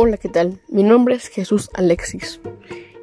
Hola, 0.00 0.16
¿qué 0.16 0.28
tal? 0.28 0.60
Mi 0.68 0.84
nombre 0.84 1.16
es 1.16 1.26
Jesús 1.26 1.70
Alexis 1.74 2.40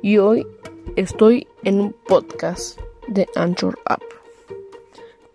y 0.01 0.17
hoy 0.17 0.47
estoy 0.95 1.45
en 1.65 1.81
un 1.81 1.95
podcast 2.07 2.79
de 3.09 3.27
Anchor 3.35 3.77
App. 3.83 4.01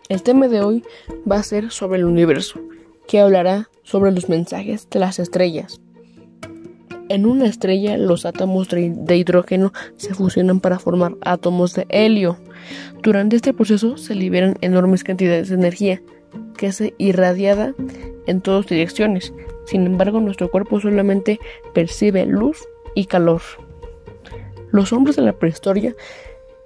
El 0.08 0.22
tema 0.22 0.48
de 0.48 0.62
hoy 0.62 0.82
va 1.30 1.36
a 1.36 1.42
ser 1.42 1.70
sobre 1.70 1.98
el 1.98 2.06
universo, 2.06 2.58
que 3.06 3.20
hablará 3.20 3.68
sobre 3.82 4.10
los 4.10 4.30
mensajes 4.30 4.88
de 4.88 5.00
las 5.00 5.18
estrellas. 5.18 5.82
En 7.10 7.26
una 7.26 7.44
estrella 7.44 7.98
los 7.98 8.24
átomos 8.24 8.68
de 8.70 9.16
hidrógeno 9.18 9.74
se 9.98 10.14
fusionan 10.14 10.60
para 10.60 10.78
formar 10.78 11.16
átomos 11.20 11.74
de 11.74 11.84
helio. 11.90 12.38
Durante 13.02 13.36
este 13.36 13.52
proceso 13.52 13.98
se 13.98 14.14
liberan 14.14 14.56
enormes 14.62 15.04
cantidades 15.04 15.50
de 15.50 15.56
energía 15.56 16.00
que 16.56 16.68
es 16.68 16.82
irradiada 16.96 17.74
en 18.26 18.40
todas 18.40 18.66
direcciones. 18.66 19.34
Sin 19.70 19.86
embargo, 19.86 20.18
nuestro 20.18 20.50
cuerpo 20.50 20.80
solamente 20.80 21.38
percibe 21.72 22.26
luz 22.26 22.66
y 22.96 23.04
calor. 23.04 23.40
Los 24.72 24.92
hombres 24.92 25.14
de 25.14 25.22
la 25.22 25.32
prehistoria, 25.32 25.94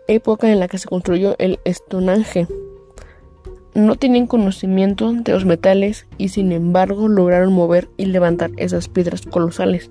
época 0.09 0.51
en 0.51 0.59
la 0.59 0.69
que 0.69 0.79
se 0.79 0.89
construyó 0.89 1.37
el 1.39 1.61
Stonehenge, 1.67 2.49
no 3.75 3.97
tenían 3.97 4.27
conocimiento 4.27 5.13
de 5.13 5.33
los 5.33 5.45
metales 5.45 6.07
y 6.17 6.31
sin 6.31 6.51
embargo 6.51 7.09
lograron 7.09 7.53
mover 7.53 7.91
y 7.99 8.07
levantar 8.07 8.53
esas 8.57 8.89
piedras 8.89 9.21
colosales, 9.27 9.91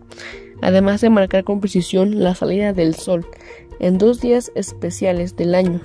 además 0.63 1.01
de 1.01 1.09
marcar 1.09 1.43
con 1.43 1.59
precisión 1.59 2.23
la 2.23 2.35
salida 2.35 2.73
del 2.73 2.95
sol 2.95 3.25
en 3.79 3.97
dos 3.97 4.21
días 4.21 4.51
especiales 4.55 5.35
del 5.35 5.55
año, 5.55 5.81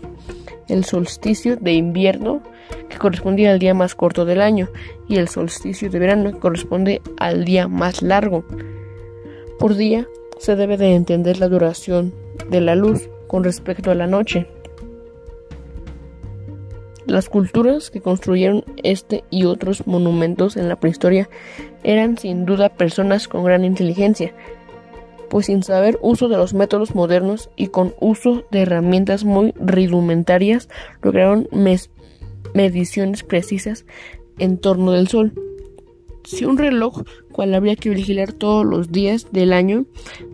el 0.69 0.85
solsticio 0.85 1.57
de 1.57 1.73
invierno 1.73 2.43
que 2.89 2.99
correspondía 2.99 3.51
al 3.51 3.59
día 3.59 3.75
más 3.75 3.95
corto 3.95 4.25
del 4.25 4.41
año, 4.41 4.69
y 5.09 5.17
el 5.17 5.29
solsticio 5.29 5.91
de 5.91 5.99
verano, 5.99 6.33
que 6.33 6.39
corresponde 6.39 7.03
al 7.19 7.45
día 7.45 7.67
más 7.67 8.03
largo. 8.03 8.45
Por 9.59 9.75
día 9.75 10.07
se 10.39 10.55
debe 10.55 10.77
de 10.77 10.95
entender 10.95 11.39
la 11.39 11.49
duración 11.49 12.15
de 12.51 12.61
la 12.61 12.75
luz 12.75 13.09
con 13.27 13.45
respecto 13.45 13.91
a 13.91 13.95
la 13.95 14.07
noche. 14.07 14.47
Las 17.07 17.31
culturas 17.31 17.91
que 17.91 18.03
construyeron 18.03 18.65
este 18.83 19.25
y 19.31 19.45
otros 19.45 19.87
monumentos 19.87 20.59
en 20.59 20.69
la 20.69 20.77
prehistoria 20.77 21.29
eran 21.83 22.19
sin 22.19 22.45
duda 22.45 22.69
personas 22.69 23.29
con 23.29 23.45
gran 23.45 23.65
inteligencia, 23.65 24.35
pues 25.29 25.47
sin 25.47 25.63
saber 25.63 25.99
uso 26.03 26.29
de 26.29 26.37
los 26.37 26.55
métodos 26.55 26.95
modernos 26.95 27.51
y 27.57 27.69
con 27.69 27.95
uso 28.01 28.45
de 28.51 28.63
herramientas 28.63 29.25
muy 29.25 29.53
rudimentarias 29.57 30.69
lograron 31.03 31.49
mediciones 32.55 33.23
precisas 33.23 33.85
en 34.39 34.59
torno 34.59 34.93
del 34.93 35.09
Sol. 35.09 35.33
Si 36.25 36.45
un 36.45 36.59
reloj, 36.59 37.05
cual 37.33 37.55
habría 37.55 37.77
que 37.77 37.89
vigilar 37.89 38.33
todos 38.33 38.67
los 38.67 38.93
días 38.93 39.29
del 39.33 39.53
año, 39.53 39.87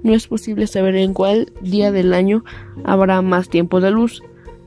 no 0.03 0.13
es 0.13 0.27
posible 0.27 0.67
saber 0.67 0.97
en 0.97 1.15
cuál 1.15 1.53
día 1.61 1.93
del 1.93 2.15
año 2.15 2.45
habrá 2.85 3.23
más 3.23 3.49
tiempo 3.49 3.81
de 3.81 3.93
luz, 3.93 4.21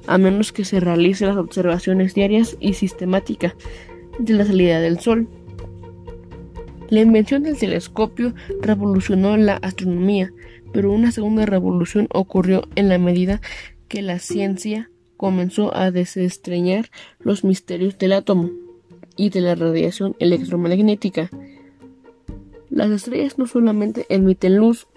a 0.08 0.17
menos 0.17 0.53
que 0.53 0.64
se 0.64 0.80
realicen 0.80 1.28
las 1.28 1.38
observaciones 1.38 2.14
diarias 2.14 2.55
y 2.61 2.73
sistemáticas 2.73 3.55
de 4.20 4.33
la 4.33 4.45
salida 4.45 4.80
del 4.80 5.00
Sol. 5.00 5.28
La 6.89 7.02
invención 7.02 7.43
del 7.43 7.57
telescopio 7.57 8.33
revolucionó 8.61 9.35
la 9.35 9.55
astronomía, 9.57 10.31
pero 10.71 10.91
una 10.91 11.11
segunda 11.11 11.45
revolución 11.45 12.07
ocurrió 12.13 12.63
en 12.75 12.88
la 12.88 12.97
medida 12.97 13.41
que 13.88 14.02
la 14.02 14.19
ciencia 14.19 14.89
comenzó 15.17 15.75
a 15.75 15.91
desestreñar 15.91 16.89
los 17.19 17.43
misterios 17.43 17.97
del 17.97 18.13
átomo 18.13 18.52
y 19.17 19.30
de 19.31 19.41
la 19.41 19.55
radiación 19.55 20.15
electromagnética. 20.19 21.30
Las 22.69 22.91
estrellas 22.91 23.38
no 23.38 23.47
solamente 23.47 24.05
emiten 24.09 24.58
luz 24.58 24.88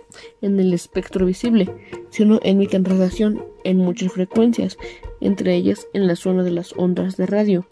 en 0.42 0.61
el 0.61 0.72
espectro 0.72 1.27
visible, 1.27 1.68
sino 2.11 2.39
emiten 2.42 2.84
radiación 2.84 3.45
en 3.64 3.78
muchas 3.78 4.12
frecuencias, 4.12 4.77
entre 5.20 5.55
ellas 5.55 5.89
en 5.92 6.07
la 6.07 6.17
zona 6.17 6.42
de 6.42 6.51
las 6.51 6.72
ondas 6.77 7.17
de 7.17 7.27
radio. 7.27 7.67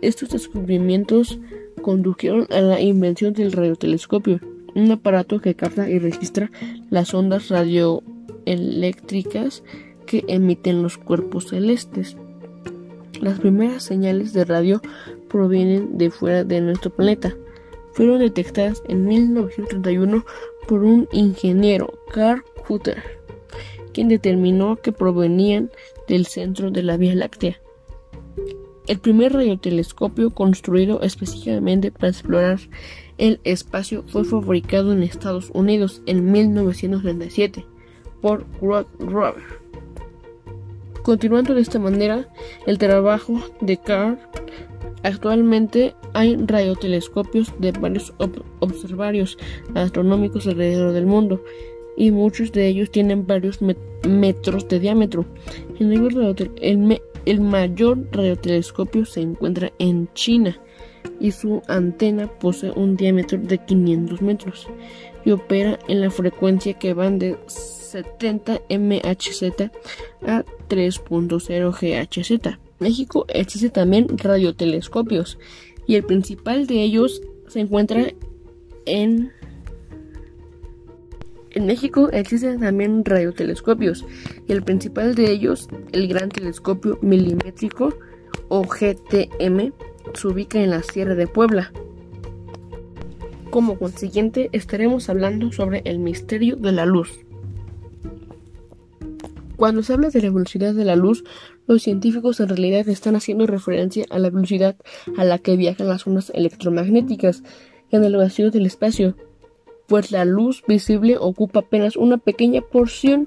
Estos 0.00 0.30
descubrimientos 0.30 1.38
condujeron 1.82 2.46
a 2.50 2.60
la 2.60 2.80
invención 2.80 3.34
del 3.34 3.52
radiotelescopio, 3.52 4.40
un 4.74 4.90
aparato 4.90 5.40
que 5.40 5.54
capta 5.54 5.90
y 5.90 5.98
registra 5.98 6.50
las 6.88 7.12
ondas 7.12 7.48
radioeléctricas 7.48 9.62
que 10.06 10.24
emiten 10.28 10.82
los 10.82 10.96
cuerpos 10.96 11.48
celestes. 11.48 12.16
Las 13.20 13.40
primeras 13.40 13.82
señales 13.82 14.32
de 14.32 14.44
radio 14.44 14.80
provienen 15.28 15.98
de 15.98 16.10
fuera 16.10 16.44
de 16.44 16.60
nuestro 16.60 16.90
planeta. 16.90 17.34
Fueron 17.92 18.20
detectadas 18.20 18.82
en 18.88 19.06
1931 19.06 20.24
por 20.66 20.82
un 20.82 21.08
ingeniero, 21.12 21.92
Carl 22.12 22.42
Hutter, 22.68 23.02
quien 23.92 24.08
determinó 24.08 24.76
que 24.76 24.92
provenían 24.92 25.70
del 26.08 26.26
centro 26.26 26.70
de 26.70 26.82
la 26.82 26.96
Vía 26.96 27.14
Láctea. 27.14 27.60
El 28.88 28.98
primer 28.98 29.32
radiotelescopio 29.32 30.30
construido 30.30 31.02
específicamente 31.02 31.92
para 31.92 32.08
explorar 32.08 32.58
el 33.16 33.40
espacio 33.44 34.02
fue 34.08 34.24
fabricado 34.24 34.92
en 34.92 35.04
Estados 35.04 35.50
Unidos 35.54 36.02
en 36.06 36.32
1937 36.32 37.64
por 38.20 38.44
Rod 38.60 38.86
Rover. 38.98 39.62
Continuando 41.04 41.54
de 41.54 41.60
esta 41.60 41.78
manera 41.78 42.28
el 42.66 42.78
trabajo 42.78 43.40
de 43.60 43.76
Carl, 43.76 44.18
actualmente 45.04 45.94
hay 46.12 46.36
radiotelescopios 46.36 47.52
de 47.60 47.70
varios 47.72 48.12
observarios 48.58 49.38
astronómicos 49.74 50.48
alrededor 50.48 50.92
del 50.92 51.06
mundo 51.06 51.44
y 51.96 52.10
muchos 52.10 52.50
de 52.50 52.66
ellos 52.66 52.90
tienen 52.90 53.26
varios 53.26 53.60
metros 54.08 54.68
de 54.68 54.80
diámetro. 54.80 55.24
Mayor 57.40 58.06
radiotelescopio 58.12 59.04
se 59.04 59.20
encuentra 59.20 59.72
en 59.78 60.08
China 60.14 60.58
y 61.20 61.32
su 61.32 61.62
antena 61.68 62.26
posee 62.26 62.72
un 62.72 62.96
diámetro 62.96 63.38
de 63.38 63.58
500 63.58 64.22
metros 64.22 64.68
y 65.24 65.30
opera 65.30 65.78
en 65.88 66.00
la 66.00 66.10
frecuencia 66.10 66.74
que 66.74 66.94
van 66.94 67.18
de 67.18 67.36
70 67.46 68.60
MHz 68.70 69.42
a 70.26 70.44
3.0 70.68 71.70
GHz. 71.80 72.58
México 72.78 73.24
existe 73.28 73.70
también 73.70 74.06
radiotelescopios 74.18 75.38
y 75.86 75.94
el 75.96 76.04
principal 76.04 76.66
de 76.66 76.82
ellos 76.82 77.22
se 77.46 77.60
encuentra 77.60 78.06
en 78.86 79.32
en 81.54 81.66
México 81.66 82.08
existen 82.10 82.60
también 82.60 83.04
radiotelescopios 83.04 84.04
y 84.46 84.52
el 84.52 84.62
principal 84.62 85.14
de 85.14 85.30
ellos, 85.30 85.68
el 85.92 86.08
Gran 86.08 86.28
Telescopio 86.28 86.98
Milimétrico 87.02 87.94
o 88.48 88.62
GTM, 88.62 89.72
se 90.14 90.28
ubica 90.28 90.62
en 90.62 90.70
la 90.70 90.82
Sierra 90.82 91.14
de 91.14 91.26
Puebla. 91.26 91.72
Como 93.50 93.78
consiguiente, 93.78 94.48
estaremos 94.52 95.08
hablando 95.08 95.52
sobre 95.52 95.82
el 95.84 95.98
misterio 95.98 96.56
de 96.56 96.72
la 96.72 96.86
luz. 96.86 97.20
Cuando 99.56 99.82
se 99.82 99.92
habla 99.92 100.08
de 100.08 100.22
la 100.22 100.30
velocidad 100.30 100.74
de 100.74 100.84
la 100.84 100.96
luz, 100.96 101.22
los 101.66 101.82
científicos 101.82 102.40
en 102.40 102.48
realidad 102.48 102.88
están 102.88 103.14
haciendo 103.14 103.46
referencia 103.46 104.06
a 104.10 104.18
la 104.18 104.30
velocidad 104.30 104.76
a 105.16 105.24
la 105.24 105.38
que 105.38 105.56
viajan 105.56 105.88
las 105.88 106.06
ondas 106.06 106.32
electromagnéticas 106.34 107.42
en 107.90 108.04
el 108.04 108.16
vacío 108.16 108.50
del 108.50 108.66
espacio, 108.66 109.16
pues 109.92 110.10
la 110.10 110.24
luz 110.24 110.64
visible 110.66 111.18
ocupa 111.20 111.60
apenas 111.60 111.96
una 111.98 112.16
pequeña 112.16 112.62
porción 112.62 113.26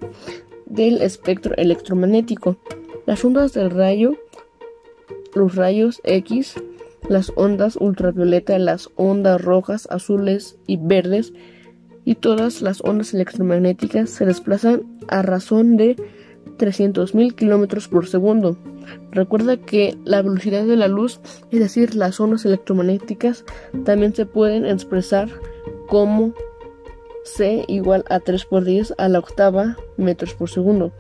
del 0.66 1.03
espectro 1.03 1.53
electromagnético. 1.58 2.58
Las 3.06 3.24
ondas 3.24 3.53
del 3.53 3.70
rayo, 3.70 4.16
los 5.36 5.54
rayos 5.54 6.02
X, 6.04 6.56
las 7.08 7.31
ondas 7.36 7.75
ultravioleta, 7.80 8.57
las 8.57 8.89
ondas 8.95 9.39
rojas, 9.44 9.88
azules 9.92 10.57
y 10.66 10.78
verdes, 10.78 11.34
y 12.04 12.16
todas 12.16 12.63
las 12.63 12.81
ondas 12.84 13.13
electromagnéticas 13.13 14.10
se 14.10 14.25
desplazan 14.25 14.98
a 15.07 15.22
razón 15.22 15.78
de 15.78 15.95
300.000 16.57 17.36
kilómetros 17.36 17.88
por 17.88 18.07
segundo. 18.07 18.57
Recuerda 19.12 19.57
que 19.57 20.00
la 20.04 20.24
velocidad 20.24 20.66
de 20.66 20.78
la 20.78 20.88
luz, 20.88 21.19
es 21.51 21.60
decir, 21.60 21.94
las 21.94 22.19
ondas 22.19 22.44
electromagnéticas, 22.44 23.45
también 23.84 24.16
se 24.16 24.25
pueden 24.25 24.66
expresar 24.66 25.30
como 25.88 26.34
c 27.25 27.66
igual 27.68 28.06
a 28.07 28.19
3 28.22 28.45
por 28.45 28.63
10 28.63 28.94
a 28.98 29.10
la 29.10 29.19
octava 29.19 29.75
metros 29.98 30.33
por 30.33 30.50
segundo. 30.50 30.94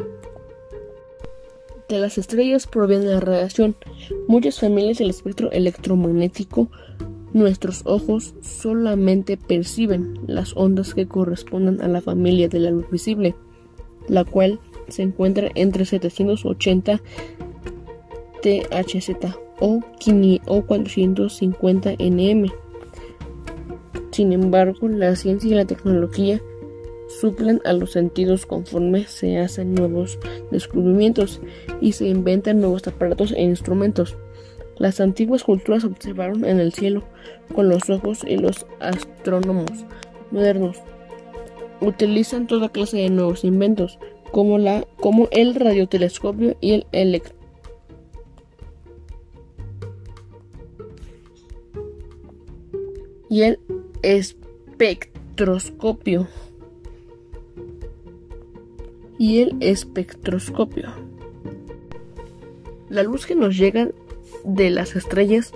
De 1.87 1.99
las 1.99 2.17
estrellas 2.17 2.65
proviene 2.65 3.05
la 3.05 3.19
radiación. 3.19 3.75
Muchas 4.27 4.59
familias 4.59 4.97
del 4.97 5.11
espectro 5.11 5.51
electromagnético, 5.51 6.67
nuestros 7.31 7.83
ojos 7.85 8.33
solamente 8.41 9.37
perciben 9.37 10.19
las 10.25 10.57
ondas 10.57 10.95
que 10.95 11.07
corresponden 11.07 11.81
a 11.81 11.87
la 11.87 12.01
familia 12.01 12.49
de 12.49 12.59
la 12.59 12.71
luz 12.71 12.89
visible, 12.89 13.35
la 14.07 14.25
cual 14.25 14.59
se 14.87 15.03
encuentra 15.03 15.51
entre 15.53 15.85
780 15.85 17.01
THz 18.41 19.11
o 19.59 19.81
450 20.65 21.91
nm. 21.99 22.64
Sin 24.15 24.31
embargo, 24.31 24.87
la 24.87 25.13
ciencia 25.17 25.51
y 25.51 25.55
la 25.55 25.65
tecnología 25.65 26.41
suplen 27.19 27.59
a 27.65 27.73
los 27.73 27.91
sentidos 27.91 28.45
conforme 28.45 29.03
se 29.07 29.39
hacen 29.39 29.75
nuevos 29.75 30.19
descubrimientos 30.51 31.41
y 31.81 31.91
se 31.91 32.07
inventan 32.07 32.61
nuevos 32.61 32.87
aparatos 32.87 33.33
e 33.33 33.41
instrumentos. 33.41 34.15
Las 34.77 35.01
antiguas 35.01 35.43
culturas 35.43 35.83
observaron 35.83 36.45
en 36.45 36.61
el 36.61 36.71
cielo 36.71 37.03
con 37.53 37.67
los 37.67 37.89
ojos 37.89 38.23
y 38.25 38.37
los 38.37 38.65
astrónomos 38.79 39.69
modernos 40.31 40.77
utilizan 41.81 42.47
toda 42.47 42.69
clase 42.69 42.95
de 42.95 43.09
nuevos 43.09 43.43
inventos 43.43 43.99
como, 44.31 44.57
la, 44.59 44.87
como 44.95 45.27
el 45.31 45.55
radiotelescopio 45.55 46.55
y 46.61 46.71
el 46.71 46.87
electro 46.93 47.35
y 53.29 53.41
el 53.41 53.59
espectroscopio 54.01 56.27
y 59.17 59.41
el 59.41 59.57
espectroscopio. 59.59 60.89
La 62.89 63.03
luz 63.03 63.25
que 63.25 63.35
nos 63.35 63.57
llega 63.57 63.89
de 64.43 64.69
las 64.69 64.95
estrellas 64.95 65.53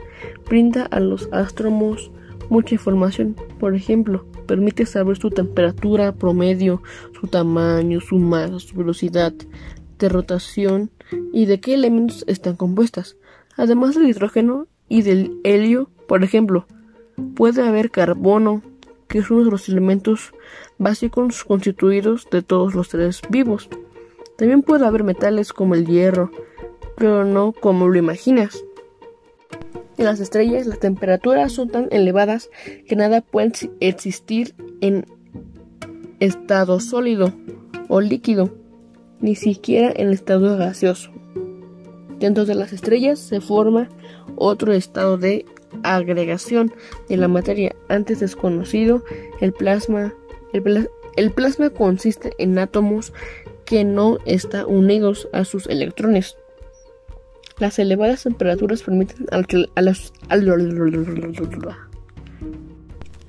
brinda 0.47 0.85
a 0.85 0.99
los 0.99 1.29
astrónomos 1.31 2.11
mucha 2.49 2.75
información. 2.75 3.35
Por 3.59 3.75
ejemplo, 3.75 4.25
permite 4.47 4.85
saber 4.85 5.17
su 5.17 5.29
temperatura 5.29 6.13
promedio, 6.13 6.81
su 7.19 7.27
tamaño, 7.27 8.01
su 8.01 8.17
masa, 8.17 8.59
su 8.59 8.75
velocidad 8.75 9.33
de 9.99 10.09
rotación 10.09 10.89
y 11.33 11.45
de 11.45 11.59
qué 11.59 11.75
elementos 11.75 12.23
están 12.27 12.55
compuestas. 12.55 13.17
Además 13.55 13.95
del 13.95 14.07
hidrógeno 14.07 14.67
y 14.87 15.03
del 15.03 15.39
helio, 15.43 15.89
por 16.07 16.23
ejemplo, 16.23 16.65
puede 17.35 17.67
haber 17.67 17.91
carbono, 17.91 18.61
que 19.07 19.19
es 19.19 19.31
uno 19.31 19.45
de 19.45 19.51
los 19.51 19.69
elementos 19.69 20.33
básicos 20.77 21.43
constituidos 21.43 22.27
de 22.31 22.41
todos 22.41 22.75
los 22.75 22.87
seres 22.87 23.21
vivos. 23.29 23.69
También 24.37 24.61
puede 24.61 24.85
haber 24.85 25.03
metales 25.03 25.51
como 25.51 25.75
el 25.75 25.85
hierro, 25.85 26.31
pero 26.95 27.25
no 27.25 27.51
como 27.51 27.87
lo 27.87 27.97
imaginas. 27.97 28.63
En 29.97 30.05
las 30.05 30.21
estrellas 30.21 30.65
las 30.65 30.79
temperaturas 30.79 31.51
son 31.51 31.69
tan 31.69 31.87
elevadas 31.91 32.49
que 32.87 32.95
nada 32.95 33.21
puede 33.21 33.51
existir 33.81 34.55
en 34.79 35.05
estado 36.19 36.79
sólido 36.79 37.33
o 37.89 37.99
líquido, 37.99 38.49
ni 39.19 39.35
siquiera 39.35 39.91
en 39.93 40.09
estado 40.11 40.57
gaseoso. 40.57 41.11
Dentro 42.19 42.45
de 42.45 42.55
las 42.55 42.71
estrellas 42.73 43.19
se 43.19 43.41
forma 43.41 43.89
otro 44.35 44.73
estado 44.73 45.17
de 45.17 45.45
agregación 45.83 46.73
de 47.07 47.17
la 47.17 47.27
materia 47.27 47.75
antes 47.87 48.19
desconocido, 48.19 49.03
el 49.39 49.53
plasma. 49.53 50.13
El, 50.53 51.31
plasma 51.31 51.69
consiste 51.69 52.33
en 52.37 52.57
átomos 52.57 53.13
que 53.65 53.83
no 53.83 54.17
están 54.25 54.65
unidos 54.67 55.27
a 55.33 55.45
sus 55.45 55.67
electrones. 55.67 56.37
Las 57.59 57.77
elevadas 57.77 58.23
temperaturas 58.23 58.83
permiten 58.83 59.27
a, 59.31 59.81
las 59.81 60.13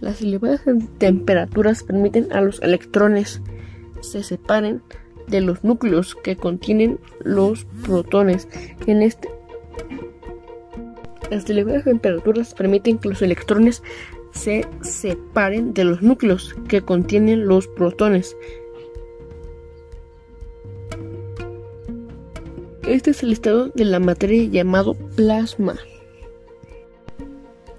las 0.01 0.23
elevadas 0.23 0.63
temperaturas 0.99 1.83
permiten 1.83 2.33
a 2.33 2.41
los 2.41 2.63
electrones 2.63 3.43
se 4.01 4.23
separen 4.23 4.83
de 5.29 5.41
los 5.41 5.63
núcleos 5.63 6.15
que 6.15 6.37
contienen 6.37 6.99
los 7.21 7.67
protones. 7.85 8.49
En 8.87 9.03
este 9.03 9.29
las 11.31 11.49
elevadas 11.49 11.85
temperaturas 11.85 12.55
permiten 12.55 12.99
que 12.99 13.09
los 13.09 13.23
electrones 13.23 13.83
se 14.33 14.67
separen 14.83 15.73
de 15.75 15.85
los 15.85 16.03
núcleos 16.03 16.55
que 16.69 16.83
contienen 16.83 17.47
los 17.47 17.67
protones. 17.69 18.37
Este 22.87 23.11
es 23.13 23.23
el 23.23 23.33
estado 23.33 23.69
de 23.69 23.85
la 23.85 24.01
materia 24.01 24.45
llamado 24.45 24.95
plasma. 24.95 25.77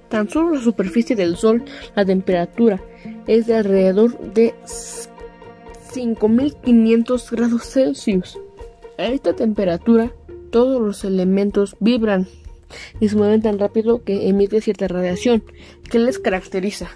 Tan 0.10 0.30
solo 0.30 0.56
la 0.56 0.62
superficie 0.62 1.16
del 1.16 1.36
Sol, 1.38 1.64
la 1.96 2.06
temperatura 2.06 2.82
es 3.28 3.48
de 3.48 3.56
alrededor 3.56 4.18
de 4.34 4.54
5500 5.92 7.32
grados 7.32 7.64
Celsius. 7.64 8.38
A 8.98 9.06
esta 9.06 9.34
temperatura, 9.34 10.12
todos 10.52 10.82
los 10.82 11.04
elementos 11.04 11.76
vibran 11.80 12.28
y 13.00 13.10
se 13.10 13.16
mueven 13.16 13.42
tan 13.42 13.60
rápido 13.60 14.04
que 14.04 14.28
emite 14.30 14.62
cierta 14.62 14.88
radiación 14.88 15.44
que 15.90 16.00
les 16.00 16.20
caracteriza. 16.20 16.90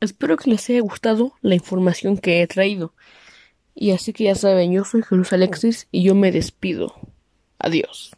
Espero 0.00 0.36
que 0.38 0.50
les 0.50 0.68
haya 0.70 0.80
gustado 0.80 1.34
la 1.42 1.54
información 1.54 2.16
que 2.16 2.40
he 2.40 2.46
traído. 2.46 2.94
Y 3.74 3.92
así 3.92 4.12
que 4.12 4.24
ya 4.24 4.34
saben, 4.34 4.72
yo 4.72 4.84
soy 4.84 5.02
Jesús 5.02 5.32
Alexis 5.32 5.88
y 5.90 6.02
yo 6.02 6.14
me 6.14 6.32
despido. 6.32 6.94
Adiós. 7.58 8.12